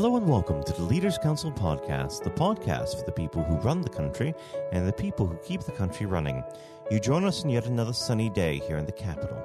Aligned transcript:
Hello 0.00 0.16
and 0.16 0.26
welcome 0.26 0.62
to 0.62 0.72
the 0.72 0.82
Leaders 0.82 1.18
Council 1.18 1.52
podcast, 1.52 2.24
the 2.24 2.30
podcast 2.30 2.98
for 2.98 3.04
the 3.04 3.12
people 3.12 3.44
who 3.44 3.56
run 3.56 3.82
the 3.82 3.90
country 3.90 4.32
and 4.72 4.88
the 4.88 4.92
people 4.94 5.26
who 5.26 5.36
keep 5.44 5.60
the 5.60 5.72
country 5.72 6.06
running. 6.06 6.42
You 6.90 6.98
join 6.98 7.24
us 7.24 7.44
on 7.44 7.50
yet 7.50 7.66
another 7.66 7.92
sunny 7.92 8.30
day 8.30 8.62
here 8.66 8.78
in 8.78 8.86
the 8.86 8.92
capital. 8.92 9.36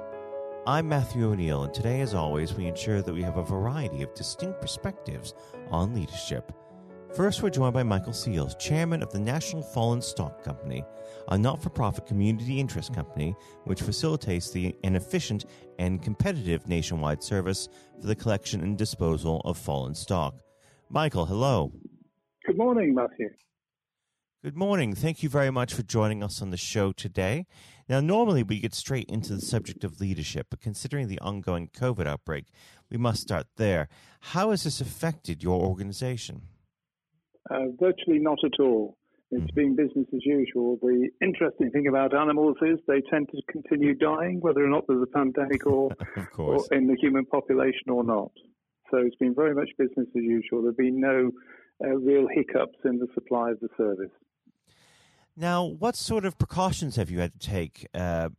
I'm 0.66 0.88
Matthew 0.88 1.30
O'Neill, 1.30 1.64
and 1.64 1.74
today, 1.74 2.00
as 2.00 2.14
always, 2.14 2.54
we 2.54 2.66
ensure 2.66 3.02
that 3.02 3.12
we 3.12 3.20
have 3.20 3.36
a 3.36 3.42
variety 3.42 4.00
of 4.00 4.14
distinct 4.14 4.62
perspectives 4.62 5.34
on 5.70 5.94
leadership. 5.94 6.50
First, 7.14 7.42
we're 7.42 7.50
joined 7.50 7.74
by 7.74 7.82
Michael 7.82 8.14
Seals, 8.14 8.54
chairman 8.54 9.02
of 9.02 9.12
the 9.12 9.20
National 9.20 9.62
Fallen 9.62 10.00
Stock 10.00 10.42
Company, 10.42 10.82
a 11.28 11.36
not 11.36 11.62
for 11.62 11.68
profit 11.68 12.06
community 12.06 12.58
interest 12.58 12.94
company 12.94 13.36
which 13.64 13.82
facilitates 13.82 14.50
the, 14.50 14.74
an 14.84 14.96
efficient 14.96 15.44
and 15.78 16.02
competitive 16.02 16.66
nationwide 16.66 17.22
service 17.22 17.68
for 18.00 18.06
the 18.06 18.16
collection 18.16 18.62
and 18.62 18.78
disposal 18.78 19.42
of 19.44 19.58
fallen 19.58 19.94
stock. 19.94 20.34
Michael, 20.88 21.26
hello. 21.26 21.72
Good 22.46 22.56
morning, 22.56 22.94
Matthew. 22.94 23.30
Good 24.44 24.56
morning. 24.56 24.94
Thank 24.94 25.24
you 25.24 25.28
very 25.28 25.50
much 25.50 25.74
for 25.74 25.82
joining 25.82 26.22
us 26.22 26.40
on 26.40 26.50
the 26.50 26.56
show 26.56 26.92
today. 26.92 27.46
Now, 27.88 28.00
normally 28.00 28.44
we 28.44 28.60
get 28.60 28.72
straight 28.72 29.10
into 29.10 29.34
the 29.34 29.40
subject 29.40 29.82
of 29.82 30.00
leadership, 30.00 30.46
but 30.48 30.60
considering 30.60 31.08
the 31.08 31.18
ongoing 31.18 31.68
COVID 31.68 32.06
outbreak, 32.06 32.44
we 32.88 32.98
must 32.98 33.22
start 33.22 33.48
there. 33.56 33.88
How 34.20 34.50
has 34.50 34.62
this 34.62 34.80
affected 34.80 35.42
your 35.42 35.60
organization? 35.60 36.42
Uh, 37.50 37.66
virtually 37.80 38.20
not 38.20 38.38
at 38.44 38.60
all. 38.60 38.96
It's 39.32 39.50
mm. 39.50 39.54
been 39.56 39.74
business 39.74 40.06
as 40.14 40.24
usual. 40.24 40.78
The 40.80 41.08
interesting 41.20 41.72
thing 41.72 41.88
about 41.88 42.14
animals 42.14 42.56
is 42.62 42.78
they 42.86 43.02
tend 43.10 43.28
to 43.30 43.42
continue 43.50 43.94
dying, 43.94 44.40
whether 44.40 44.64
or 44.64 44.68
not 44.68 44.84
there's 44.86 45.02
a 45.02 45.18
pandemic 45.18 45.66
or, 45.66 45.90
or 46.38 46.64
in 46.70 46.86
the 46.86 46.96
human 47.00 47.26
population 47.26 47.90
or 47.90 48.04
not. 48.04 48.30
So 48.90 48.98
it's 48.98 49.16
been 49.16 49.34
very 49.34 49.54
much 49.54 49.70
business 49.78 50.06
as 50.16 50.22
usual. 50.22 50.62
There 50.62 50.70
have 50.70 50.76
been 50.76 51.00
no 51.00 51.32
uh, 51.84 51.96
real 51.96 52.26
hiccups 52.32 52.78
in 52.84 52.98
the 52.98 53.06
supply 53.14 53.50
of 53.50 53.60
the 53.60 53.68
service. 53.76 54.12
Now, 55.36 55.64
what 55.64 55.96
sort 55.96 56.24
of 56.24 56.38
precautions 56.38 56.96
have 56.96 57.10
you 57.10 57.20
had 57.20 57.38
to 57.38 57.46
take 57.46 57.86
uh, 57.94 58.30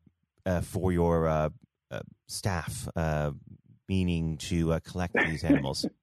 uh 0.46 0.62
for 0.62 0.92
your 0.92 1.28
uh, 1.28 1.50
uh, 1.92 2.00
staff, 2.28 2.88
meaning 3.88 4.38
to 4.38 4.80
collect 4.82 5.14
these 5.14 5.44
animals? 5.44 5.86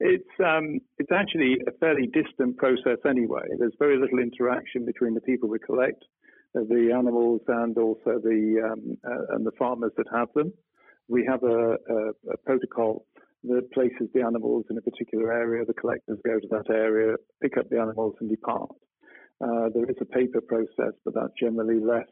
It's 0.00 0.28
um, 0.44 0.80
it's 0.98 1.12
actually 1.12 1.58
a 1.68 1.70
fairly 1.78 2.08
distant 2.08 2.56
process 2.56 2.98
anyway. 3.08 3.46
There's 3.58 3.74
very 3.78 3.96
little 3.96 4.18
interaction 4.18 4.84
between 4.84 5.14
the 5.14 5.20
people 5.20 5.48
that 5.50 5.60
collect 5.60 6.04
the 6.54 6.92
animals 6.94 7.42
and 7.48 7.76
also 7.78 8.20
the 8.22 8.70
um, 8.72 8.96
uh, 9.04 9.34
and 9.34 9.46
the 9.46 9.52
farmers 9.58 9.92
that 9.96 10.06
have 10.12 10.28
them. 10.34 10.52
We 11.08 11.24
have 11.28 11.42
a, 11.42 11.76
a, 11.88 12.08
a, 12.32 12.36
protocol 12.44 13.04
that 13.48 13.70
places 13.72 14.08
the 14.14 14.22
animals 14.22 14.64
in 14.70 14.78
a 14.78 14.82
particular 14.82 15.32
area. 15.32 15.64
The 15.64 15.74
collectors 15.74 16.18
go 16.24 16.38
to 16.40 16.48
that 16.50 16.72
area, 16.72 17.16
pick 17.42 17.56
up 17.58 17.68
the 17.70 17.78
animals, 17.78 18.14
and 18.20 18.30
depart. 18.30 18.70
Uh, 19.40 19.68
there 19.74 19.88
is 19.88 19.96
a 20.00 20.04
paper 20.04 20.40
process, 20.40 20.94
but 21.04 21.14
that's 21.14 21.32
generally 21.38 21.80
left 21.80 22.08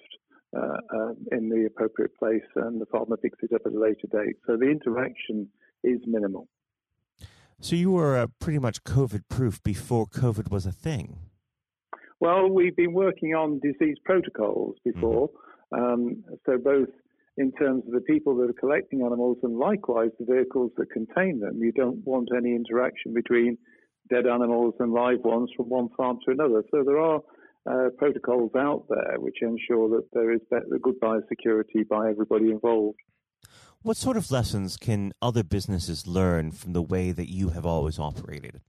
uh, 0.55 0.61
uh, 0.61 1.13
in 1.31 1.49
the 1.49 1.67
appropriate 1.67 2.15
place, 2.19 2.43
and 2.57 2.81
the 2.81 2.87
farmer 2.87 3.17
picks 3.17 3.39
it 3.43 3.55
up 3.55 3.63
at 3.65 3.73
a 3.73 3.79
later 3.79 4.07
date. 4.11 4.37
So 4.47 4.57
the 4.57 4.71
interaction 4.71 5.49
is 5.83 6.01
minimal. 6.07 6.49
So 7.61 7.77
you 7.77 7.93
were 7.93 8.19
uh, 8.19 8.27
pretty 8.41 8.59
much 8.59 8.83
COVID 8.85 9.23
proof 9.29 9.63
before 9.63 10.07
COVID 10.07 10.51
was 10.51 10.67
a 10.67 10.73
thing. 10.73 11.17
Well, 12.21 12.51
we've 12.51 12.77
been 12.77 12.93
working 12.93 13.35
on 13.35 13.61
disease 13.61 13.97
protocols 14.05 14.77
before. 14.85 15.29
Mm-hmm. 15.29 15.43
Um, 15.75 16.25
so 16.45 16.59
both 16.59 16.89
in 17.37 17.53
terms 17.53 17.85
of 17.87 17.93
the 17.93 18.01
people 18.01 18.37
that 18.37 18.51
are 18.51 18.61
collecting 18.61 19.03
animals 19.03 19.39
and 19.43 19.57
likewise 19.57 20.11
the 20.19 20.27
vehicles 20.27 20.71
that 20.77 20.91
contain 20.91 21.41
them. 21.41 21.63
You 21.63 21.73
don't 21.73 22.05
want 22.05 22.29
any 22.37 22.55
interaction 22.55 23.15
between 23.15 23.57
dead 24.11 24.27
animals 24.27 24.75
and 24.81 24.93
live 24.93 25.21
ones 25.21 25.51
from 25.57 25.69
one 25.69 25.89
farm 25.97 26.19
to 26.27 26.33
another. 26.33 26.63
So 26.71 26.83
there 26.85 26.99
are 26.99 27.21
uh, 27.71 27.91
protocols 27.97 28.51
out 28.57 28.85
there 28.89 29.17
which 29.19 29.37
ensure 29.41 29.89
that 29.91 30.09
there 30.13 30.33
is 30.33 30.41
better, 30.51 30.67
good 30.83 31.01
biosecurity 31.01 31.89
by 31.89 32.11
everybody 32.11 32.51
involved. 32.51 32.99
What 33.83 33.97
sort 33.97 34.17
of 34.17 34.31
lessons 34.31 34.77
can 34.77 35.13
other 35.23 35.43
businesses 35.43 36.07
learn 36.07 36.53
from 36.53 36.73
the 36.73 36.83
way 36.83 37.13
that 37.13 37.31
you 37.31 37.51
have 37.51 37.67
always 37.67 37.99
operated? 37.99 38.61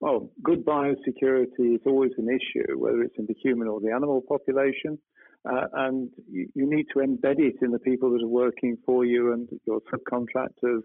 Well, 0.00 0.30
good 0.42 0.64
biosecurity 0.64 1.74
is 1.74 1.80
always 1.86 2.12
an 2.18 2.28
issue, 2.28 2.78
whether 2.78 3.02
it's 3.02 3.16
in 3.18 3.26
the 3.26 3.34
human 3.42 3.66
or 3.66 3.80
the 3.80 3.92
animal 3.92 4.22
population. 4.26 4.98
Uh, 5.44 5.66
and 5.74 6.10
you, 6.30 6.48
you, 6.54 6.68
need 6.68 6.86
to 6.92 7.00
embed 7.00 7.38
it 7.38 7.54
in 7.62 7.70
the 7.70 7.78
people 7.78 8.10
that 8.10 8.22
are 8.22 8.28
working 8.28 8.76
for 8.84 9.04
you 9.04 9.32
and 9.32 9.48
your 9.66 9.80
subcontractors 9.92 10.82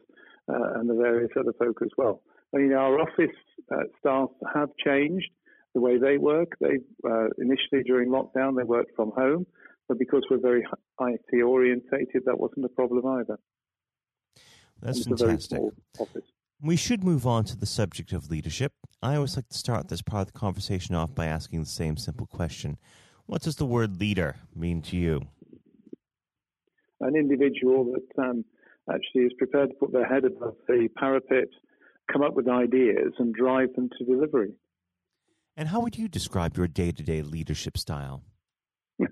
uh, 0.49 0.79
and 0.79 0.89
the 0.89 0.93
various 0.93 1.31
other 1.39 1.53
folk 1.57 1.79
as 1.81 1.89
well. 1.97 2.21
I 2.53 2.57
mean, 2.57 2.73
our 2.73 2.99
office 2.99 3.35
uh, 3.71 3.83
staff 3.99 4.29
have 4.53 4.69
changed 4.83 5.29
the 5.73 5.81
way 5.81 5.97
they 5.97 6.17
work. 6.17 6.49
They 6.59 6.79
uh, 7.09 7.27
initially 7.37 7.83
during 7.85 8.09
lockdown 8.09 8.57
they 8.57 8.63
worked 8.63 8.95
from 8.95 9.11
home. 9.15 9.45
But 9.87 9.99
because 9.99 10.23
we're 10.29 10.39
very 10.39 10.65
IT 11.01 11.43
orientated, 11.43 12.23
that 12.25 12.39
wasn't 12.39 12.65
a 12.65 12.69
problem 12.69 13.05
either. 13.19 13.39
That's 14.81 15.05
fantastic. 15.05 15.59
We 16.63 16.75
should 16.75 17.03
move 17.03 17.25
on 17.25 17.43
to 17.45 17.57
the 17.57 17.65
subject 17.65 18.13
of 18.13 18.29
leadership. 18.29 18.73
I 19.01 19.15
always 19.15 19.35
like 19.35 19.49
to 19.49 19.57
start 19.57 19.87
this 19.87 20.01
part 20.01 20.27
of 20.27 20.33
the 20.33 20.39
conversation 20.39 20.93
off 20.93 21.13
by 21.15 21.25
asking 21.25 21.61
the 21.61 21.69
same 21.69 21.97
simple 21.97 22.27
question 22.27 22.77
What 23.31 23.43
does 23.43 23.55
the 23.55 23.65
word 23.65 24.01
leader 24.01 24.35
mean 24.53 24.81
to 24.81 24.97
you? 24.97 25.21
An 26.99 27.15
individual 27.15 27.93
that 27.93 28.21
um, 28.21 28.43
actually 28.93 29.21
is 29.21 29.31
prepared 29.37 29.69
to 29.69 29.75
put 29.75 29.93
their 29.93 30.05
head 30.05 30.25
above 30.25 30.55
the 30.67 30.89
parapet, 30.97 31.47
come 32.11 32.23
up 32.23 32.33
with 32.33 32.49
ideas, 32.49 33.13
and 33.19 33.33
drive 33.33 33.69
them 33.77 33.87
to 33.97 34.03
delivery. 34.03 34.51
And 35.55 35.69
how 35.69 35.79
would 35.79 35.97
you 35.97 36.09
describe 36.09 36.57
your 36.57 36.67
day 36.67 36.91
to 36.91 37.03
day 37.03 37.21
leadership 37.21 37.77
style? 37.77 38.21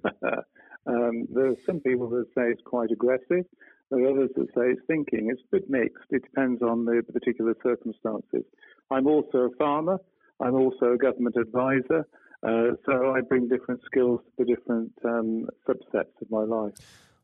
Um, 0.88 1.28
there 1.32 1.48
are 1.48 1.56
some 1.68 1.82
people 1.82 2.10
that 2.10 2.26
say 2.34 2.50
it's 2.50 2.62
quite 2.66 2.90
aggressive. 2.90 3.46
There 3.92 4.04
are 4.04 4.12
others 4.12 4.32
that 4.38 4.48
say 4.56 4.72
it's 4.72 4.82
thinking. 4.88 5.30
It's 5.30 5.42
a 5.42 5.58
bit 5.58 5.70
mixed. 5.70 6.06
It 6.10 6.24
depends 6.24 6.64
on 6.64 6.86
the 6.86 7.04
particular 7.14 7.54
circumstances. 7.62 8.44
I'm 8.90 9.06
also 9.06 9.38
a 9.40 9.56
farmer. 9.58 10.00
I'm 10.40 10.56
also 10.56 10.94
a 10.94 10.98
government 10.98 11.36
advisor. 11.36 12.08
Uh, 12.42 12.72
so 12.86 13.12
I 13.12 13.22
bring 13.22 13.48
different 13.48 13.82
skills 13.86 14.22
to 14.26 14.32
the 14.38 14.46
different 14.46 14.92
um, 15.04 15.48
subsets 15.68 16.22
of 16.22 16.30
my 16.30 16.44
life. 16.44 16.74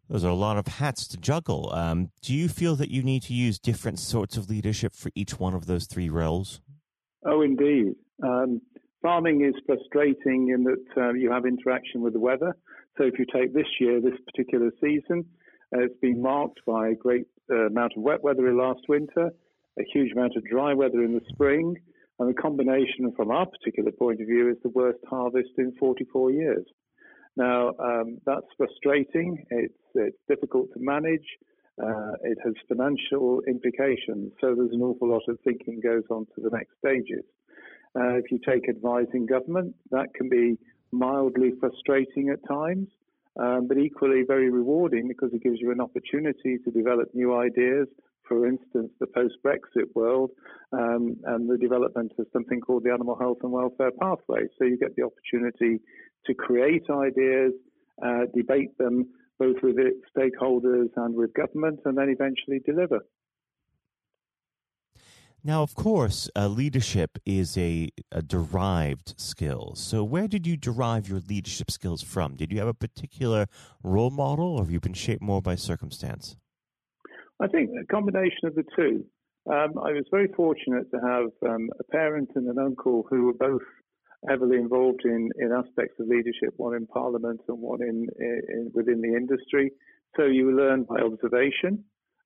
Those 0.10 0.24
are 0.24 0.30
a 0.30 0.36
lot 0.36 0.58
of 0.58 0.68
hats 0.68 1.08
to 1.10 1.18
juggle. 1.18 1.72
Um, 1.74 2.12
do 2.22 2.34
you 2.34 2.48
feel 2.48 2.76
that 2.76 2.92
you 2.92 3.02
need 3.02 3.24
to 3.24 3.34
use 3.34 3.58
different 3.58 4.00
sorts 4.00 4.38
of 4.38 4.50
leadership 4.50 4.94
for 4.94 5.10
each 5.16 5.40
one 5.40 5.56
of 5.56 5.66
those 5.66 5.88
three 5.88 6.10
roles? 6.10 6.62
Oh, 7.26 7.42
indeed. 7.42 7.96
Um, 8.22 8.62
farming 9.02 9.44
is 9.44 9.56
frustrating 9.66 10.50
in 10.50 10.64
that 10.66 11.02
uh, 11.02 11.14
you 11.14 11.32
have 11.32 11.46
interaction 11.46 12.02
with 12.02 12.14
the 12.14 12.20
weather. 12.20 12.56
So 12.98 13.04
if 13.04 13.18
you 13.18 13.26
take 13.34 13.54
this 13.54 13.68
year, 13.80 14.00
this 14.00 14.20
particular 14.26 14.72
season, 14.80 15.26
uh, 15.76 15.82
it's 15.82 16.00
been 16.02 16.22
marked 16.22 16.60
by 16.68 16.90
a 16.90 16.96
great 16.96 17.26
uh, 17.52 17.68
amount 17.68 17.94
of 17.98 18.04
wet 18.04 18.24
weather 18.24 18.48
in 18.48 18.58
last 18.58 18.82
winter, 18.88 19.32
a 19.80 19.84
huge 19.92 20.12
amount 20.12 20.36
of 20.38 20.46
dry 20.46 20.74
weather 20.74 21.04
in 21.04 21.14
the 21.14 21.22
spring, 21.30 21.76
and 22.20 22.30
the 22.30 22.34
combination 22.34 23.12
from 23.16 23.32
our 23.32 23.46
particular 23.46 23.92
point 23.92 24.22
of 24.22 24.28
view 24.28 24.50
is 24.50 24.58
the 24.64 24.70
worst 24.70 25.00
harvest 25.10 25.50
in 25.58 25.74
44 25.80 26.32
years. 26.32 26.66
Now, 27.36 27.74
um, 27.80 28.20
that's 28.26 28.48
frustrating. 28.56 29.44
It's, 29.50 29.74
it's 29.94 30.18
difficult 30.30 30.72
to 30.74 30.80
manage. 30.80 31.26
Uh, 31.82 32.14
it 32.24 32.38
has 32.44 32.54
financial 32.70 33.42
implications. 33.48 34.32
So 34.40 34.56
there's 34.56 34.72
an 34.72 34.82
awful 34.82 35.10
lot 35.10 35.24
of 35.28 35.38
thinking 35.44 35.82
goes 35.82 36.04
on 36.10 36.26
to 36.36 36.42
the 36.42 36.50
next 36.50 36.72
stages. 36.80 37.26
Uh, 37.98 38.16
if 38.16 38.32
you 38.32 38.40
take 38.46 38.70
advising 38.70 39.26
government, 39.26 39.76
that 39.92 40.08
can 40.16 40.30
be 40.30 40.58
mildly 40.92 41.52
frustrating 41.60 42.30
at 42.30 42.40
times, 42.48 42.88
um, 43.38 43.68
but 43.68 43.78
equally 43.78 44.24
very 44.26 44.50
rewarding 44.50 45.08
because 45.08 45.34
it 45.34 45.44
gives 45.44 45.60
you 45.60 45.72
an 45.72 45.82
opportunity 45.82 46.58
to 46.64 46.72
develop 46.72 47.10
new 47.14 47.38
ideas. 47.38 47.88
For 48.28 48.48
instance, 48.48 48.92
the 49.00 49.08
post 49.08 49.36
Brexit 49.46 49.94
world 49.94 50.32
um, 50.72 51.18
and 51.26 51.50
the 51.50 51.58
development 51.58 52.14
of 52.18 52.26
something 52.34 52.60
called 52.60 52.84
the 52.84 52.92
Animal 52.92 53.18
Health 53.20 53.38
and 53.44 53.52
Welfare 53.52 53.92
Pathway. 54.00 54.48
So 54.58 54.66
you 54.66 54.78
get 54.78 54.96
the 54.96 55.04
opportunity 55.04 55.82
to 56.26 56.34
create 56.34 56.84
ideas, 56.90 57.54
uh, 58.04 58.26
debate 58.34 58.78
them 58.78 59.10
both 59.38 59.58
with 59.62 59.76
stakeholders 60.16 60.90
and 60.96 61.14
with 61.16 61.34
government, 61.34 61.82
and 61.86 61.98
then 61.98 62.10
eventually 62.10 62.60
deliver. 62.66 63.02
Now, 65.44 65.62
of 65.62 65.76
course, 65.76 66.28
uh, 66.36 66.48
leadership 66.48 67.20
is 67.24 67.56
a, 67.56 67.92
a, 68.12 68.24
derived 68.24 69.14
skill. 69.20 69.74
So, 69.76 70.04
where 70.04 70.28
did 70.28 70.48
you 70.48 70.58
derive 70.58 71.08
your 71.08 71.20
leadership 71.20 71.70
skills 71.70 72.02
from? 72.02 72.36
Did 72.36 72.52
you 72.52 72.58
have 72.58 72.68
a 72.68 72.74
particular 72.74 73.46
role 73.84 74.10
model, 74.10 74.56
or 74.56 74.64
have 74.64 74.72
you 74.72 74.80
been 74.80 74.96
shaped 74.96 75.22
more 75.22 75.44
by 75.44 75.54
circumstance? 75.54 76.36
I 77.42 77.48
think 77.48 77.72
a 77.80 77.86
combination 77.86 78.46
of 78.46 78.56
the 78.56 78.64
two. 78.76 79.06
Um, 79.52 79.78
I 79.78 79.92
was 79.92 80.06
very 80.10 80.30
fortunate 80.36 80.90
to 80.92 81.00
have 81.00 81.52
um, 81.52 81.70
a 81.80 81.84
parent 81.92 82.30
and 82.36 82.48
an 82.48 82.58
uncle 82.58 83.06
who 83.10 83.26
were 83.26 83.34
both 83.34 83.62
heavily 84.28 84.58
involved 84.58 85.02
in, 85.04 85.30
in 85.38 85.52
aspects 85.52 86.00
of 86.00 86.08
leadership, 86.08 86.54
one 86.58 86.76
in 86.76 86.88
Parliament 86.88 87.42
and 87.48 87.60
one 87.60 87.82
in, 87.82 88.08
in 88.18 88.72
within 88.74 89.02
the 89.02 89.16
industry. 89.16 89.72
So 90.16 90.24
you 90.26 90.56
learn 90.56 90.84
by 90.84 91.02
observation. 91.02 91.84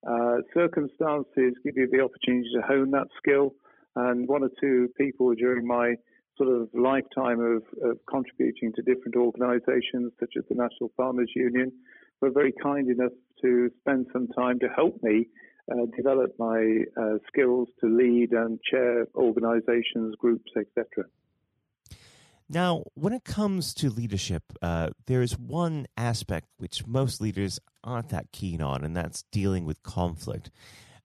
Uh, 0.10 0.38
circumstances 0.54 1.54
give 1.66 1.76
you 1.76 1.90
the 1.92 2.02
opportunity 2.02 2.48
to 2.56 2.62
hone 2.62 2.92
that 2.92 3.08
skill. 3.18 3.56
and 3.96 4.28
one 4.28 4.44
or 4.44 4.50
two 4.62 4.88
people 4.98 5.34
during 5.34 5.68
my 5.68 5.96
sort 6.38 6.50
of 6.50 6.70
lifetime 6.74 7.42
of, 7.42 7.64
of 7.84 7.98
contributing 8.10 8.72
to 8.76 8.82
different 8.84 9.16
organisations, 9.16 10.14
such 10.20 10.34
as 10.38 10.44
the 10.48 10.56
National 10.56 10.90
Farmers 10.96 11.32
Union, 11.36 11.72
were 12.21 12.31
very 12.31 12.54
kind 12.63 12.89
enough 12.89 13.13
to 13.42 13.69
spend 13.80 14.07
some 14.12 14.27
time 14.27 14.60
to 14.60 14.68
help 14.68 15.01
me 15.01 15.27
uh, 15.71 15.86
develop 15.95 16.33
my 16.39 16.83
uh, 17.00 17.18
skills 17.27 17.68
to 17.80 17.88
lead 17.88 18.31
and 18.31 18.60
chair 18.69 19.06
organizations, 19.16 20.16
groups, 20.18 20.51
etc. 20.57 21.06
Now, 22.51 22.83
when 22.95 23.13
it 23.13 23.24
comes 23.24 23.75
to 23.75 23.92
leadership, 23.92 24.42
uh, 24.62 24.89
there 25.06 25.21
is 25.21 25.38
one 25.38 25.86
aspect 25.95 26.48
which 26.57 26.88
most 26.88 27.21
leaders 27.21 27.60
aren't 27.83 28.10
that 28.10 28.31
keen 28.31 28.62
on, 28.62 28.83
and 28.83 28.98
that's 28.98 29.24
dealing 29.31 29.65
with 29.65 29.83
conflict. 29.83 30.50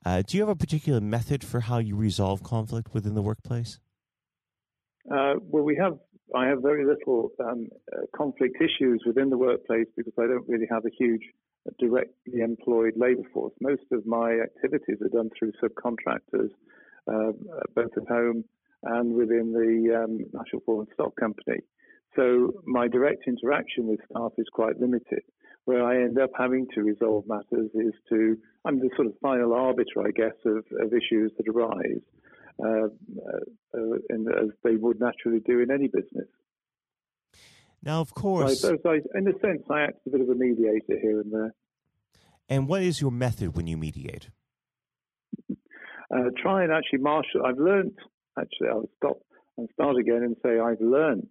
Uh, 0.07 0.23
do 0.27 0.37
you 0.37 0.43
have 0.43 0.49
a 0.49 0.57
particular 0.57 1.01
method 1.01 1.45
for 1.45 1.61
how 1.61 1.79
you 1.79 1.97
resolve 1.97 2.43
conflict 2.43 2.95
within 2.95 3.15
the 3.15 3.23
workplace? 3.23 3.79
Uh, 5.11 5.35
well, 5.41 5.63
we 5.63 5.77
have. 5.77 5.99
I 6.35 6.47
have 6.47 6.63
very 6.63 6.85
little 6.87 7.31
um, 7.41 7.69
uh, 7.93 8.03
conflict 8.17 8.57
issues 8.61 9.03
within 9.07 9.31
the 9.31 9.39
workplace 9.39 9.87
because 9.97 10.15
I 10.19 10.27
don't 10.27 10.49
really 10.49 10.67
have 10.71 10.85
a 10.87 10.91
huge 10.99 11.23
directly 11.79 12.41
employed 12.41 12.95
labour 12.97 13.29
force. 13.33 13.53
Most 13.61 13.85
of 13.93 14.07
my 14.07 14.39
activities 14.43 14.99
are 15.03 15.09
done 15.09 15.31
through 15.39 15.53
subcontractors, 15.63 16.51
uh, 17.11 17.33
both 17.75 17.91
at 17.97 18.09
home 18.09 18.45
and 18.83 19.15
within 19.15 19.53
the 19.53 20.05
um, 20.05 20.19
National 20.33 20.63
Fallen 20.67 20.87
Stock 20.95 21.17
Company. 21.17 21.61
So 22.17 22.53
my 22.65 22.87
direct 22.89 23.25
interaction 23.27 23.89
with 23.89 24.01
staff 24.11 24.33
is 24.39 24.47
quite 24.53 24.79
limited. 24.81 25.23
Where 25.65 25.83
I 25.83 25.97
end 25.97 26.19
up 26.19 26.31
having 26.39 26.67
to 26.75 26.83
resolve 26.83 27.25
matters 27.27 27.71
is 27.75 27.95
to, 28.11 28.37
I'm 28.65 28.79
the 28.79 28.91
sort 28.95 29.09
of 29.09 29.15
final 29.23 29.55
arbiter, 29.55 30.07
I 30.07 30.11
guess, 30.11 30.37
of, 30.45 30.65
of 30.81 30.93
issues 30.93 31.33
that 31.39 31.49
arise, 31.49 32.03
uh, 32.05 32.13
uh, 32.13 32.14
in, 32.59 34.27
as 34.29 34.51
they 34.63 34.77
would 34.77 35.01
naturally 35.01 35.41
do 35.41 35.61
in 35.61 35.71
any 35.71 35.89
business. 35.89 36.29
Now, 37.83 38.01
of 38.01 38.15
course. 38.15 38.61
So 38.61 38.79
I, 38.87 39.01
in 39.17 39.29
a 39.29 39.39
sense, 39.41 39.63
I 39.71 39.83
act 39.83 39.99
as 40.07 40.07
a 40.07 40.11
bit 40.11 40.21
of 40.23 40.29
a 40.29 40.35
mediator 40.35 40.99
here 41.01 41.21
and 41.21 41.33
there. 41.33 41.55
And 42.49 42.69
what 42.69 42.83
is 42.83 43.01
your 43.01 43.11
method 43.11 43.57
when 43.57 43.67
you 43.67 43.77
mediate? 43.77 44.31
Uh, 45.51 46.31
try 46.41 46.63
and 46.63 46.73
actually 46.73 47.01
marshal. 47.01 47.45
I've 47.45 47.59
learned, 47.59 47.99
actually, 48.39 48.69
I'll 48.69 48.89
stop 48.97 49.19
and 49.57 49.69
start 49.73 49.97
again 49.97 50.23
and 50.23 50.37
say 50.43 50.59
I've 50.59 50.81
learned 50.81 51.31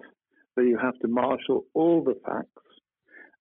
that 0.55 0.65
you 0.65 0.77
have 0.77 0.97
to 0.99 1.07
marshal 1.07 1.65
all 1.73 2.03
the 2.03 2.15
facts 2.25 2.49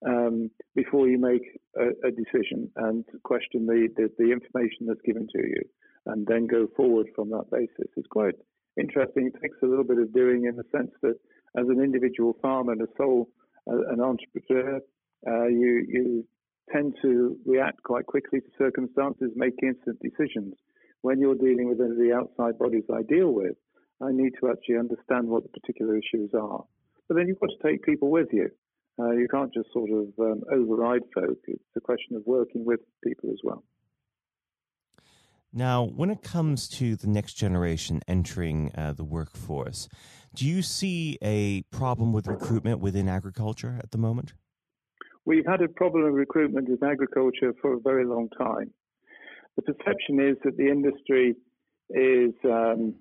um, 0.07 0.51
before 0.75 1.09
you 1.09 1.19
make 1.19 1.43
a, 1.77 2.09
a 2.09 2.11
decision 2.11 2.71
and 2.77 3.05
question 3.23 3.67
the, 3.67 3.89
the, 3.97 4.11
the, 4.19 4.33
information 4.33 4.87
that's 4.87 5.01
given 5.05 5.29
to 5.33 5.39
you 5.39 5.63
and 6.07 6.27
then 6.27 6.47
go 6.47 6.67
forward 6.77 7.07
from 7.15 7.31
that 7.31 7.51
basis. 7.51 7.91
It's 7.97 8.09
quite 8.09 8.35
interesting. 8.79 9.27
It 9.27 9.41
takes 9.41 9.57
a 9.63 9.67
little 9.67 9.85
bit 9.85 9.99
of 9.99 10.13
doing 10.13 10.47
in 10.47 10.57
the 10.57 10.65
sense 10.77 10.91
that 11.03 11.17
as 11.57 11.67
an 11.69 11.81
individual 11.83 12.37
farmer 12.41 12.73
and 12.73 12.83
a 12.83 12.89
sole 12.97 13.29
uh, 13.71 13.93
an 13.93 14.01
entrepreneur, 14.01 14.81
uh, 15.27 15.47
you 15.47 15.85
you 15.89 16.25
tend 16.73 16.95
to 17.03 17.37
react 17.47 17.83
quite 17.83 18.07
quickly 18.07 18.41
to 18.41 18.47
circumstances, 18.59 19.31
make 19.37 19.55
instant 19.63 19.99
decisions. 20.01 20.55
When 21.03 21.21
you're 21.21 21.35
dealing 21.35 21.69
with 21.69 21.79
the 21.79 22.13
outside 22.15 22.59
bodies 22.59 22.85
I 22.93 23.03
deal 23.03 23.33
with, 23.33 23.57
I 24.01 24.11
need 24.13 24.33
to 24.41 24.51
actually 24.51 24.79
understand 24.79 25.29
what 25.29 25.43
the 25.43 25.49
particular 25.49 25.97
issues 25.97 26.31
are. 26.35 26.65
But 27.09 27.17
then 27.17 27.29
you've 27.29 27.41
got 27.41 27.51
to 27.51 27.69
take 27.69 27.83
people 27.83 28.11
with 28.11 28.29
you. 28.33 28.49
Uh, 28.99 29.11
you 29.11 29.27
can't 29.29 29.53
just 29.53 29.73
sort 29.73 29.91
of 29.91 30.07
um, 30.19 30.43
override 30.53 31.03
folk. 31.15 31.39
It's 31.47 31.77
a 31.77 31.81
question 31.81 32.17
of 32.17 32.23
working 32.27 32.65
with 32.65 32.81
people 33.03 33.31
as 33.31 33.39
well. 33.43 33.65
Now, 35.55 35.85
when 35.85 36.09
it 36.09 36.23
comes 36.23 36.67
to 36.79 36.97
the 36.97 37.09
next 37.09 37.35
generation 37.35 38.01
entering 38.09 38.73
uh, 38.75 38.95
the 38.95 39.05
workforce, 39.05 39.87
do 40.35 40.49
you 40.49 40.63
see 40.63 41.19
a 41.21 41.63
problem 41.71 42.15
with 42.15 42.27
recruitment 42.27 42.81
within 42.81 43.07
agriculture 43.07 43.79
at 43.83 43.91
the 43.91 43.99
moment? 43.99 44.33
We've 45.27 45.45
had 45.47 45.61
a 45.61 45.69
problem 45.69 46.05
with 46.05 46.15
recruitment 46.15 46.69
in 46.69 46.79
agriculture 46.83 47.53
for 47.61 47.75
a 47.75 47.81
very 47.81 48.07
long 48.07 48.31
time. 48.39 48.73
The 49.57 49.63
perception 49.63 50.21
is 50.21 50.37
that 50.45 50.57
the 50.57 50.69
industry 50.69 51.37
is 51.91 52.33
um, 52.45 52.95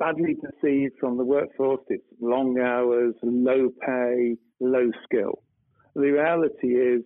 badly 0.00 0.34
perceived 0.34 0.94
from 0.98 1.16
the 1.16 1.24
workforce. 1.24 1.82
It's 1.88 2.02
long 2.20 2.58
hours, 2.58 3.14
low 3.22 3.68
pay, 3.86 4.36
low 4.58 4.90
skill. 5.04 5.44
The 5.94 6.10
reality 6.10 6.74
is 6.74 7.02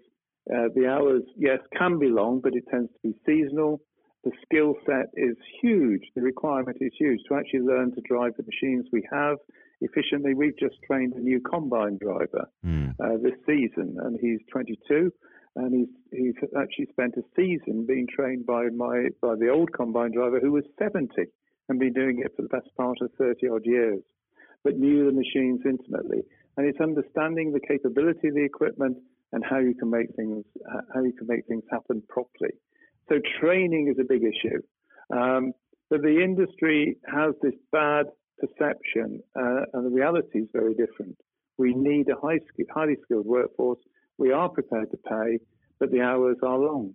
uh, 0.51 0.69
the 0.75 0.89
hours, 0.89 1.23
yes, 1.37 1.59
can 1.77 1.99
be 1.99 2.07
long, 2.07 2.41
but 2.43 2.55
it 2.55 2.65
tends 2.71 2.91
to 2.93 2.99
be 3.11 3.15
seasonal. 3.27 3.83
The 4.25 4.33
skill 4.43 4.75
set 4.87 5.11
is 5.15 5.37
huge. 5.61 6.03
The 6.15 6.23
requirement 6.23 6.79
is 6.81 6.93
huge 6.99 7.21
to 7.29 7.35
actually 7.35 7.61
learn 7.61 7.95
to 7.95 8.01
drive 8.09 8.33
the 8.37 8.45
machines 8.45 8.87
we 8.91 9.07
have 9.13 9.37
efficiently. 9.83 10.33
We've 10.33 10.59
just 10.59 10.77
trained 10.87 11.13
a 11.13 11.21
new 11.21 11.41
combine 11.41 11.99
driver 12.01 12.49
mm. 12.65 12.95
uh, 12.99 13.19
this 13.23 13.37
season, 13.47 13.99
and 14.03 14.19
he's 14.19 14.41
22, 14.51 15.13
and 15.57 15.75
he's 15.75 15.89
he's 16.11 16.51
actually 16.57 16.87
spent 16.91 17.15
a 17.19 17.23
season 17.37 17.85
being 17.87 18.07
trained 18.09 18.47
by 18.47 18.69
my 18.75 19.09
by 19.21 19.35
the 19.37 19.51
old 19.51 19.73
combine 19.73 20.13
driver 20.13 20.41
who 20.41 20.53
was 20.53 20.65
70 20.79 21.11
and 21.69 21.79
been 21.79 21.93
doing 21.93 22.23
it 22.25 22.33
for 22.35 22.43
the 22.43 22.49
best 22.49 22.69
part 22.79 22.97
of 23.03 23.11
30 23.19 23.49
odd 23.49 23.67
years, 23.67 24.01
but 24.63 24.79
knew 24.79 25.05
the 25.05 25.13
machines 25.13 25.61
intimately. 25.67 26.23
And 26.57 26.67
it's 26.67 26.81
understanding 26.81 27.53
the 27.53 27.61
capability 27.61 28.29
of 28.29 28.35
the 28.35 28.45
equipment 28.45 28.97
and 29.33 29.45
how 29.45 29.59
you 29.59 29.75
can 29.75 29.91
make 29.91 30.15
things 30.17 30.45
how 30.95 31.03
you 31.03 31.13
can 31.13 31.27
make 31.27 31.47
things 31.47 31.65
happen 31.71 32.03
properly. 32.09 32.55
So 33.09 33.17
training 33.41 33.89
is 33.89 33.99
a 34.01 34.05
big 34.05 34.23
issue. 34.23 34.61
Um, 35.15 35.53
but 35.91 36.03
the 36.03 36.23
industry 36.23 36.97
has 37.07 37.35
this 37.43 37.55
bad 37.71 38.07
perception, 38.39 39.21
uh, 39.37 39.63
and 39.73 39.87
the 39.87 39.91
reality 39.91 40.41
is 40.41 40.49
very 40.53 40.75
different. 40.75 41.17
We 41.59 41.75
need 41.75 42.09
a 42.09 42.17
high, 42.21 42.41
highly 42.75 42.97
skilled 43.05 43.27
workforce. 43.27 43.79
We 44.19 44.33
are 44.33 44.49
prepared 44.49 44.91
to 44.91 44.97
pay, 44.97 45.39
but 45.79 45.91
the 45.91 46.01
hours 46.01 46.37
are 46.43 46.59
long. 46.59 46.95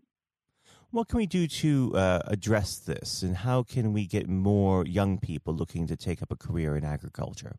What 0.92 1.08
can 1.08 1.18
we 1.18 1.28
do 1.28 1.48
to 1.48 1.96
uh, 1.96 2.22
address 2.26 2.80
this, 2.80 3.22
and 3.22 3.38
how 3.38 3.62
can 3.62 3.94
we 3.94 4.08
get 4.08 4.28
more 4.28 4.86
young 4.86 5.20
people 5.20 5.54
looking 5.54 5.86
to 5.88 5.96
take 5.96 6.24
up 6.24 6.32
a 6.32 6.36
career 6.36 6.76
in 6.76 6.84
agriculture? 6.84 7.58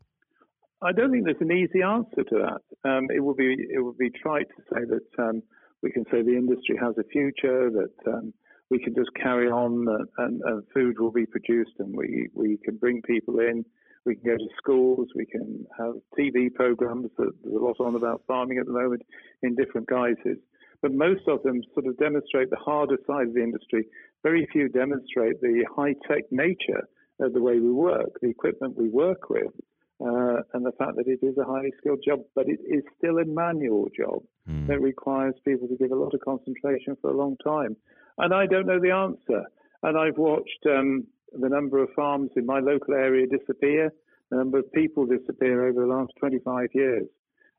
I 0.81 0.91
don't 0.91 1.11
think 1.11 1.25
there's 1.25 1.37
an 1.39 1.51
easy 1.51 1.81
answer 1.81 2.23
to 2.23 2.35
that. 2.45 2.89
Um, 2.89 3.07
it 3.09 3.21
would 3.23 3.37
be 3.37 3.55
it 3.69 3.83
would 3.83 3.97
be 3.97 4.09
trite 4.09 4.47
to 4.57 4.63
say 4.73 4.81
that 4.85 5.23
um, 5.23 5.43
we 5.81 5.91
can 5.91 6.03
say 6.11 6.23
the 6.23 6.35
industry 6.35 6.75
has 6.81 6.95
a 6.97 7.03
future, 7.03 7.69
that 7.69 8.11
um, 8.11 8.33
we 8.71 8.79
can 8.79 8.95
just 8.95 9.09
carry 9.21 9.49
on 9.49 9.85
and, 10.17 10.41
and, 10.45 10.63
food 10.73 10.97
will 10.97 11.11
be 11.11 11.25
produced 11.25 11.73
and 11.79 11.93
we, 11.95 12.29
we 12.33 12.57
can 12.63 12.77
bring 12.77 13.01
people 13.01 13.39
in. 13.39 13.65
We 14.05 14.15
can 14.15 14.23
go 14.23 14.37
to 14.37 14.47
schools. 14.57 15.09
We 15.13 15.25
can 15.25 15.65
have 15.77 15.95
TV 16.17 16.51
programs. 16.53 17.11
There's 17.17 17.33
a 17.45 17.49
lot 17.49 17.75
on 17.81 17.95
about 17.95 18.23
farming 18.27 18.57
at 18.59 18.65
the 18.65 18.71
moment 18.71 19.01
in 19.43 19.55
different 19.55 19.87
guises. 19.87 20.37
But 20.81 20.93
most 20.93 21.27
of 21.27 21.43
them 21.43 21.61
sort 21.73 21.85
of 21.85 21.97
demonstrate 21.97 22.49
the 22.49 22.55
harder 22.55 22.97
side 23.05 23.27
of 23.27 23.33
the 23.33 23.43
industry. 23.43 23.85
Very 24.23 24.47
few 24.51 24.69
demonstrate 24.69 25.39
the 25.41 25.65
high 25.75 25.93
tech 26.07 26.23
nature 26.31 26.87
of 27.19 27.33
the 27.33 27.41
way 27.41 27.59
we 27.59 27.71
work, 27.71 28.09
the 28.21 28.29
equipment 28.29 28.77
we 28.77 28.89
work 28.89 29.29
with, 29.29 29.51
uh, 29.99 30.41
and 30.53 30.65
the 30.65 30.71
fact 30.79 30.95
that 30.95 31.07
it 31.07 31.19
is 31.21 31.37
a 31.37 31.43
highly 31.43 31.71
skilled 31.77 31.99
job, 32.07 32.21
but 32.33 32.47
it 32.47 32.59
is 32.67 32.83
still 32.97 33.19
a 33.19 33.25
manual 33.25 33.87
job 33.95 34.23
mm. 34.49 34.65
that 34.65 34.81
requires 34.81 35.35
people 35.45 35.67
to 35.67 35.75
give 35.75 35.91
a 35.91 35.95
lot 35.95 36.13
of 36.15 36.21
concentration 36.21 36.97
for 37.01 37.11
a 37.11 37.17
long 37.17 37.35
time. 37.43 37.75
And 38.17 38.33
I 38.33 38.45
don't 38.45 38.67
know 38.67 38.79
the 38.79 38.91
answer. 38.91 39.43
And 39.83 39.97
I've 39.97 40.17
watched 40.17 40.65
um, 40.65 41.07
the 41.33 41.49
number 41.49 41.81
of 41.81 41.89
farms 41.95 42.31
in 42.35 42.45
my 42.45 42.59
local 42.59 42.93
area 42.93 43.25
disappear, 43.27 43.91
the 44.29 44.37
number 44.37 44.59
of 44.59 44.71
people 44.71 45.05
disappear 45.05 45.67
over 45.67 45.81
the 45.81 45.93
last 45.93 46.11
25 46.19 46.69
years. 46.73 47.07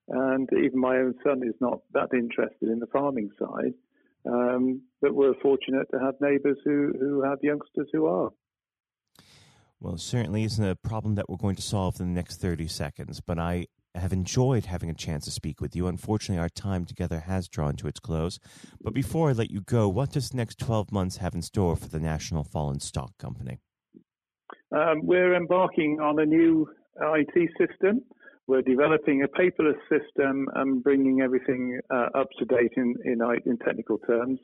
And 0.08 0.48
even 0.52 0.80
my 0.80 0.96
own 0.96 1.14
son 1.24 1.42
is 1.46 1.54
not 1.60 1.80
that 1.92 2.12
interested 2.12 2.68
in 2.68 2.80
the 2.80 2.86
farming 2.86 3.30
side. 3.38 3.74
Um, 4.24 4.82
but 5.00 5.14
we're 5.14 5.34
fortunate 5.42 5.88
to 5.90 5.98
have 5.98 6.14
neighbours 6.20 6.58
who, 6.64 6.92
who 6.98 7.22
have 7.22 7.38
youngsters 7.42 7.88
who 7.92 8.06
are. 8.06 8.30
Well, 9.80 9.96
certainly 9.96 10.44
isn't 10.44 10.64
a 10.64 10.76
problem 10.76 11.16
that 11.16 11.28
we're 11.28 11.36
going 11.36 11.56
to 11.56 11.62
solve 11.62 12.00
in 12.00 12.06
the 12.06 12.14
next 12.14 12.40
30 12.40 12.68
seconds, 12.68 13.20
but 13.20 13.40
I 13.40 13.66
have 13.94 14.12
enjoyed 14.12 14.66
having 14.66 14.90
a 14.90 14.94
chance 14.94 15.24
to 15.24 15.30
speak 15.30 15.60
with 15.60 15.76
you. 15.76 15.86
Unfortunately, 15.86 16.40
our 16.40 16.48
time 16.48 16.84
together 16.84 17.20
has 17.20 17.48
drawn 17.48 17.76
to 17.76 17.88
its 17.88 18.00
close. 18.00 18.38
But 18.80 18.94
before 18.94 19.28
I 19.28 19.32
let 19.32 19.50
you 19.50 19.60
go, 19.60 19.88
what 19.88 20.12
does 20.12 20.30
the 20.30 20.36
next 20.36 20.58
12 20.58 20.92
months 20.92 21.18
have 21.18 21.34
in 21.34 21.42
store 21.42 21.76
for 21.76 21.88
the 21.88 22.00
National 22.00 22.44
Fallen 22.44 22.80
Stock 22.80 23.16
Company? 23.18 23.60
Um, 24.74 25.00
we're 25.04 25.34
embarking 25.34 26.00
on 26.00 26.18
a 26.18 26.24
new 26.24 26.66
IT 27.00 27.50
system. 27.58 28.02
We're 28.46 28.62
developing 28.62 29.22
a 29.22 29.28
paperless 29.28 29.78
system 29.88 30.48
and 30.54 30.82
bringing 30.82 31.20
everything 31.20 31.80
uh, 31.90 32.08
up 32.14 32.28
to 32.38 32.44
date 32.44 32.72
in, 32.76 32.94
in, 33.04 33.20
in 33.46 33.58
technical 33.58 33.98
terms. 33.98 34.40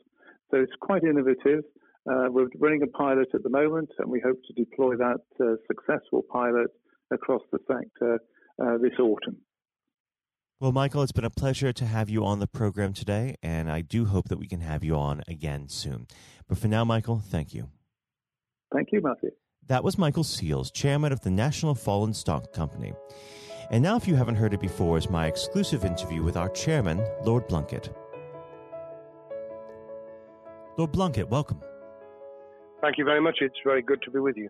So 0.51 0.57
it's 0.57 0.71
quite 0.79 1.03
innovative. 1.03 1.63
Uh, 2.09 2.27
we're 2.29 2.47
running 2.57 2.81
a 2.83 2.87
pilot 2.87 3.27
at 3.33 3.43
the 3.43 3.49
moment, 3.49 3.89
and 3.99 4.09
we 4.09 4.21
hope 4.21 4.37
to 4.47 4.53
deploy 4.53 4.95
that 4.95 5.21
uh, 5.41 5.55
successful 5.67 6.23
pilot 6.31 6.69
across 7.11 7.41
the 7.51 7.59
sector 7.67 8.19
uh, 8.61 8.77
this 8.77 8.93
autumn. 8.99 9.37
Well, 10.59 10.73
Michael, 10.73 11.03
it's 11.03 11.13
been 11.13 11.23
a 11.23 11.29
pleasure 11.29 11.71
to 11.71 11.85
have 11.85 12.09
you 12.09 12.25
on 12.25 12.39
the 12.39 12.47
program 12.47 12.91
today, 12.91 13.35
and 13.41 13.71
I 13.71 13.79
do 13.81 14.05
hope 14.05 14.27
that 14.27 14.37
we 14.37 14.47
can 14.47 14.59
have 14.59 14.83
you 14.83 14.95
on 14.95 15.23
again 15.27 15.69
soon. 15.69 16.05
But 16.49 16.57
for 16.57 16.67
now, 16.67 16.83
Michael, 16.83 17.21
thank 17.25 17.53
you. 17.53 17.69
Thank 18.73 18.89
you, 18.91 19.01
Matthew. 19.01 19.31
That 19.67 19.83
was 19.83 19.97
Michael 19.97 20.25
Seals, 20.25 20.69
chairman 20.71 21.13
of 21.13 21.21
the 21.21 21.29
National 21.29 21.75
Fallen 21.75 22.13
Stock 22.13 22.51
Company. 22.51 22.93
And 23.71 23.83
now, 23.83 23.95
if 23.95 24.07
you 24.07 24.15
haven't 24.15 24.35
heard 24.35 24.53
it 24.53 24.59
before, 24.59 24.97
is 24.97 25.09
my 25.09 25.27
exclusive 25.27 25.85
interview 25.85 26.23
with 26.23 26.35
our 26.35 26.49
chairman, 26.49 27.05
Lord 27.23 27.47
Blunkett. 27.47 27.93
Lord 30.77 30.91
Blunkett, 30.91 31.29
welcome. 31.29 31.61
Thank 32.81 32.97
you 32.97 33.05
very 33.05 33.21
much. 33.21 33.37
It's 33.41 33.59
very 33.63 33.81
good 33.81 34.01
to 34.01 34.11
be 34.11 34.19
with 34.19 34.37
you. 34.37 34.49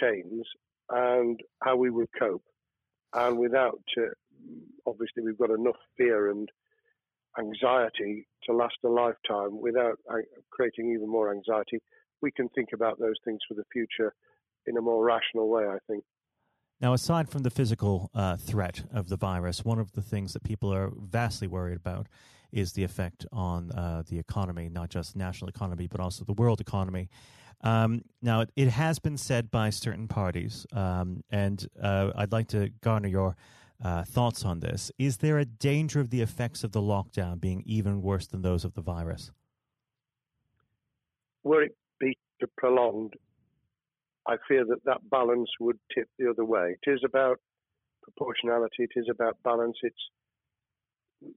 chains 0.00 0.44
and 0.90 1.40
how 1.62 1.76
we 1.76 1.90
would 1.90 2.08
cope. 2.18 2.42
And 3.14 3.38
without, 3.38 3.80
uh, 3.98 4.10
obviously, 4.86 5.22
we've 5.22 5.38
got 5.38 5.50
enough 5.50 5.76
fear 5.96 6.30
and 6.30 6.48
anxiety 7.38 8.26
to 8.44 8.52
last 8.52 8.76
a 8.84 8.88
lifetime 8.88 9.60
without 9.60 9.98
uh, 10.10 10.16
creating 10.50 10.92
even 10.92 11.08
more 11.08 11.32
anxiety. 11.32 11.78
We 12.22 12.30
can 12.30 12.48
think 12.50 12.70
about 12.74 12.98
those 12.98 13.16
things 13.24 13.40
for 13.46 13.54
the 13.54 13.64
future 13.72 14.14
in 14.66 14.76
a 14.76 14.80
more 14.80 15.04
rational 15.04 15.48
way, 15.48 15.64
I 15.64 15.78
think. 15.86 16.04
Now, 16.80 16.92
aside 16.92 17.30
from 17.30 17.42
the 17.42 17.50
physical 17.50 18.10
uh, 18.14 18.36
threat 18.36 18.82
of 18.92 19.08
the 19.08 19.16
virus, 19.16 19.64
one 19.64 19.78
of 19.78 19.92
the 19.92 20.02
things 20.02 20.34
that 20.34 20.42
people 20.42 20.72
are 20.72 20.92
vastly 20.94 21.48
worried 21.48 21.76
about 21.76 22.06
is 22.52 22.72
the 22.72 22.84
effect 22.84 23.26
on 23.32 23.70
uh, 23.72 24.02
the 24.08 24.18
economy, 24.18 24.68
not 24.68 24.90
just 24.90 25.16
national 25.16 25.48
economy, 25.48 25.86
but 25.86 26.00
also 26.00 26.24
the 26.24 26.32
world 26.32 26.60
economy. 26.60 27.08
Um, 27.62 28.02
now, 28.20 28.42
it, 28.42 28.50
it, 28.54 28.68
has 28.68 28.98
been 28.98 29.16
said 29.16 29.50
by 29.50 29.70
certain 29.70 30.08
parties, 30.08 30.66
um, 30.72 31.22
and 31.30 31.66
uh, 31.82 32.10
I'd 32.14 32.30
like 32.30 32.48
to 32.48 32.70
garner 32.82 33.08
your 33.08 33.34
uh, 33.82 34.04
thoughts 34.04 34.44
on 34.44 34.60
this. 34.60 34.92
Is 34.98 35.18
there 35.18 35.38
a 35.38 35.46
danger 35.46 36.00
of 36.00 36.10
the 36.10 36.20
effects 36.20 36.64
of 36.64 36.72
the 36.72 36.82
lockdown 36.82 37.40
being 37.40 37.62
even 37.64 38.02
worse 38.02 38.26
than 38.26 38.42
those 38.42 38.64
of 38.64 38.74
the 38.74 38.82
virus? 38.82 39.30
Were 41.44 41.62
it 41.62 41.76
be 41.98 42.16
prolonged, 42.56 43.14
I 44.26 44.36
fear 44.48 44.64
that 44.66 44.84
that 44.84 45.08
balance 45.10 45.48
would 45.60 45.78
tip 45.94 46.08
the 46.18 46.30
other 46.30 46.44
way. 46.44 46.76
It 46.86 46.90
is 46.90 47.00
about 47.04 47.38
proportionality. 48.02 48.84
It 48.84 48.90
is 48.96 49.06
about 49.10 49.36
balance. 49.44 49.76
It's 49.82 50.10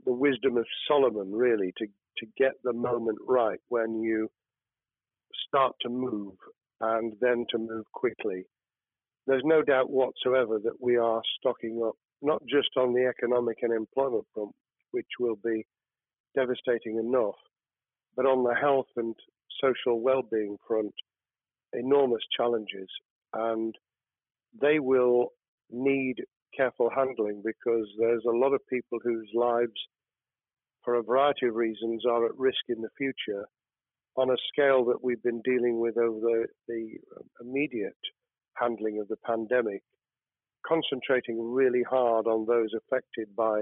the 0.05 0.13
wisdom 0.13 0.57
of 0.57 0.65
Solomon, 0.87 1.31
really, 1.31 1.73
to 1.77 1.87
to 2.19 2.25
get 2.37 2.51
the 2.63 2.73
moment 2.73 3.17
right 3.27 3.59
when 3.69 4.01
you 4.01 4.29
start 5.47 5.73
to 5.81 5.89
move 5.89 6.33
and 6.81 7.13
then 7.21 7.45
to 7.49 7.57
move 7.57 7.85
quickly. 7.93 8.43
There's 9.27 9.43
no 9.45 9.61
doubt 9.61 9.89
whatsoever 9.89 10.59
that 10.63 10.81
we 10.81 10.97
are 10.97 11.21
stocking 11.39 11.81
up, 11.85 11.95
not 12.21 12.41
just 12.49 12.69
on 12.77 12.93
the 12.93 13.05
economic 13.05 13.57
and 13.61 13.73
employment 13.73 14.25
front, 14.33 14.51
which 14.91 15.07
will 15.19 15.37
be 15.43 15.65
devastating 16.35 16.97
enough, 16.97 17.35
but 18.15 18.25
on 18.25 18.43
the 18.43 18.55
health 18.59 18.87
and 18.95 19.15
social 19.61 20.01
well-being 20.01 20.57
front, 20.67 20.93
enormous 21.73 22.23
challenges, 22.35 22.87
and 23.33 23.75
they 24.59 24.79
will 24.79 25.29
need 25.69 26.15
careful 26.55 26.89
handling 26.89 27.41
because 27.43 27.87
there's 27.99 28.23
a 28.25 28.37
lot 28.37 28.53
of 28.53 28.65
people 28.67 28.99
whose 29.03 29.29
lives, 29.33 29.79
for 30.83 30.95
a 30.95 31.03
variety 31.03 31.47
of 31.47 31.55
reasons, 31.55 32.03
are 32.05 32.25
at 32.25 32.37
risk 32.37 32.59
in 32.67 32.81
the 32.81 32.89
future 32.97 33.45
on 34.15 34.29
a 34.29 34.37
scale 34.51 34.85
that 34.85 35.03
we've 35.03 35.23
been 35.23 35.41
dealing 35.41 35.79
with 35.79 35.97
over 35.97 36.19
the, 36.19 36.45
the 36.67 36.97
um, 37.17 37.23
immediate 37.41 37.93
handling 38.55 38.99
of 38.99 39.07
the 39.07 39.15
pandemic, 39.25 39.81
concentrating 40.65 41.39
really 41.39 41.83
hard 41.83 42.27
on 42.27 42.45
those 42.45 42.69
affected 42.73 43.27
by 43.35 43.61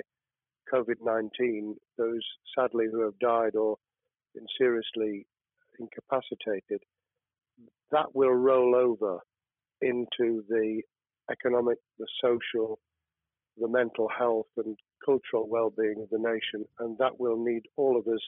COVID 0.73 0.95
19, 1.01 1.75
those 1.97 2.21
sadly 2.57 2.85
who 2.91 3.03
have 3.03 3.17
died 3.19 3.55
or 3.55 3.77
been 4.33 4.47
seriously 4.57 5.25
incapacitated, 5.79 6.81
that 7.91 8.13
will 8.13 8.33
roll 8.33 8.75
over 8.75 9.19
into 9.81 10.43
the 10.49 10.81
economic, 11.31 11.77
the 11.99 12.07
social, 12.21 12.79
the 13.57 13.67
mental 13.67 14.07
health, 14.09 14.47
and 14.57 14.77
cultural 15.03 15.47
well 15.47 15.71
being 15.77 16.01
of 16.01 16.09
the 16.09 16.19
nation. 16.19 16.65
And 16.79 16.97
that 16.99 17.19
will 17.19 17.43
need 17.43 17.63
all 17.75 17.97
of 17.97 18.07
us 18.07 18.21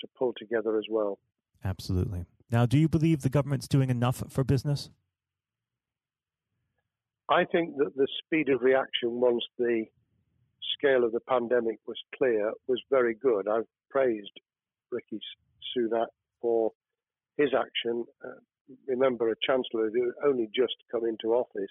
to 0.00 0.06
pull 0.18 0.32
together 0.36 0.78
as 0.78 0.84
well. 0.90 1.18
Absolutely. 1.64 2.24
Now, 2.50 2.66
do 2.66 2.78
you 2.78 2.88
believe 2.88 3.22
the 3.22 3.30
government's 3.30 3.68
doing 3.68 3.90
enough 3.90 4.22
for 4.28 4.44
business? 4.44 4.90
I 7.30 7.44
think 7.44 7.76
that 7.76 7.94
the 7.96 8.08
speed 8.24 8.48
of 8.48 8.60
reaction 8.62 9.20
once 9.20 9.44
the 9.56 9.84
scale 10.76 11.04
of 11.04 11.12
the 11.12 11.20
pandemic 11.20 11.78
was 11.86 11.98
clear 12.16 12.52
was 12.66 12.82
very 12.90 13.14
good. 13.14 13.46
I've 13.48 13.68
praised 13.88 14.32
Rishi 14.90 15.20
Sunak 15.76 16.06
for 16.40 16.72
his 17.36 17.50
action. 17.56 18.04
Uh, 18.24 18.30
remember, 18.88 19.30
a 19.30 19.34
chancellor 19.46 19.90
who 19.92 20.12
only 20.26 20.48
just 20.54 20.74
come 20.90 21.06
into 21.06 21.34
office 21.34 21.70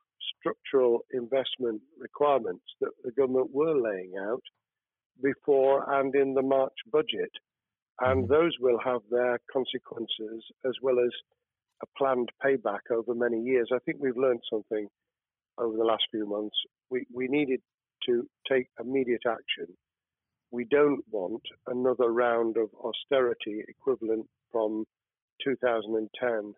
structural 0.39 0.99
investment 1.13 1.81
requirements 1.99 2.63
that 2.79 2.91
the 3.03 3.11
government 3.11 3.49
were 3.53 3.75
laying 3.79 4.13
out 4.19 4.43
before 5.21 5.99
and 5.99 6.13
in 6.15 6.33
the 6.33 6.41
March 6.41 6.77
budget. 6.91 7.31
And 7.99 8.23
mm-hmm. 8.23 8.33
those 8.33 8.53
will 8.59 8.79
have 8.83 9.01
their 9.09 9.39
consequences 9.51 10.43
as 10.65 10.73
well 10.81 10.99
as 10.99 11.11
a 11.83 11.87
planned 11.97 12.29
payback 12.43 12.91
over 12.91 13.13
many 13.15 13.39
years. 13.41 13.69
I 13.73 13.79
think 13.79 13.97
we've 13.99 14.17
learned 14.17 14.41
something 14.51 14.87
over 15.57 15.77
the 15.77 15.83
last 15.83 16.03
few 16.11 16.27
months. 16.27 16.55
We, 16.89 17.05
we 17.13 17.27
needed 17.27 17.61
to 18.07 18.27
take 18.49 18.67
immediate 18.79 19.23
action. 19.27 19.67
we 20.51 20.65
don't 20.65 21.03
want 21.11 21.41
another 21.67 22.11
round 22.11 22.57
of 22.57 22.69
austerity 22.83 23.63
equivalent 23.67 24.27
from 24.51 24.85
2010 25.43 26.53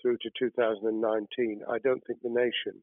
through 0.00 0.18
to 0.22 0.30
2019. 0.38 1.62
I 1.70 1.78
don't 1.78 2.02
think 2.06 2.20
the 2.22 2.28
nation, 2.28 2.82